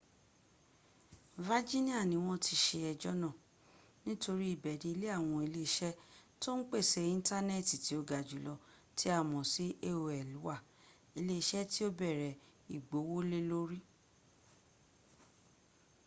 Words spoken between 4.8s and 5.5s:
ni ilé àwọn